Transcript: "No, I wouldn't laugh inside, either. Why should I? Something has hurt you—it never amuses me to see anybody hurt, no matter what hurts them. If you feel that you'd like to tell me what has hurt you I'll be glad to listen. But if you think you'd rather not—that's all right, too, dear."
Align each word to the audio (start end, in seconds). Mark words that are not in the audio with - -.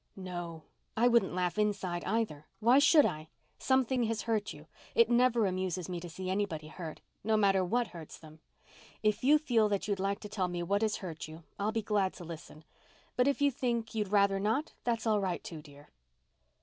"No, 0.15 0.63
I 0.97 1.07
wouldn't 1.07 1.35
laugh 1.35 1.59
inside, 1.59 2.03
either. 2.05 2.47
Why 2.59 2.79
should 2.79 3.05
I? 3.05 3.29
Something 3.59 4.05
has 4.05 4.23
hurt 4.23 4.51
you—it 4.51 5.11
never 5.11 5.45
amuses 5.45 5.87
me 5.87 5.99
to 5.99 6.09
see 6.09 6.27
anybody 6.27 6.69
hurt, 6.69 7.01
no 7.23 7.37
matter 7.37 7.63
what 7.63 7.89
hurts 7.89 8.17
them. 8.17 8.39
If 9.03 9.23
you 9.23 9.37
feel 9.37 9.69
that 9.69 9.87
you'd 9.87 9.99
like 9.99 10.19
to 10.21 10.27
tell 10.29 10.47
me 10.47 10.63
what 10.63 10.81
has 10.81 10.95
hurt 11.05 11.27
you 11.27 11.43
I'll 11.59 11.71
be 11.71 11.83
glad 11.83 12.13
to 12.13 12.23
listen. 12.23 12.63
But 13.15 13.27
if 13.27 13.41
you 13.43 13.51
think 13.51 13.93
you'd 13.93 14.07
rather 14.07 14.39
not—that's 14.39 15.05
all 15.05 15.21
right, 15.21 15.43
too, 15.43 15.61
dear." 15.61 15.89